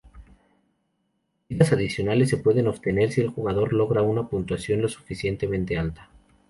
[1.47, 6.09] Vidas adicionales se pueden obtener si el jugador logra una puntuación lo suficientemente alta.